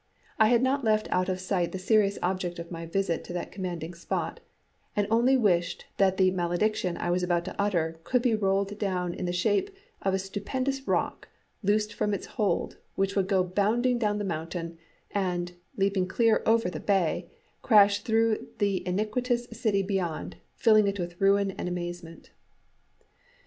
I 0.39 0.47
had 0.47 0.63
not 0.63 0.83
left 0.83 1.07
out 1.11 1.29
of 1.29 1.39
sight 1.39 1.71
the 1.73 1.77
serious 1.77 2.17
object 2.23 2.57
of 2.57 2.71
my 2.71 2.87
visit 2.87 3.23
to 3.25 3.33
that 3.33 3.51
commanding 3.51 3.93
spot, 3.93 4.39
and 4.95 5.05
only 5.11 5.37
wished 5.37 5.85
that 5.97 6.17
the 6.17 6.31
malediction 6.31 6.97
I 6.97 7.11
was 7.11 7.21
about 7.21 7.45
to 7.45 7.61
utter 7.61 7.99
could 8.03 8.23
be 8.23 8.33
rolled 8.33 8.79
down 8.79 9.13
in 9.13 9.25
the 9.25 9.31
shape 9.31 9.69
of 10.01 10.15
a 10.15 10.17
stupendous 10.17 10.87
rock, 10.87 11.27
loosed 11.61 11.93
from 11.93 12.15
its 12.15 12.25
hold, 12.25 12.77
which 12.95 13.15
would 13.15 13.27
go 13.27 13.43
bounding 13.43 13.99
down 13.99 14.17
the 14.17 14.23
mountain, 14.25 14.79
and, 15.11 15.51
leaping 15.77 16.07
clear 16.07 16.41
over 16.47 16.67
the 16.67 16.79
bay, 16.79 17.29
crash 17.61 17.99
through 18.01 18.47
the 18.57 18.81
iniquitous 18.87 19.45
city 19.51 19.83
beyond, 19.83 20.37
filling 20.55 20.87
it 20.87 20.97
with 20.97 21.21
ruin 21.21 21.51
and 21.51 21.69
amazement. 21.69 22.31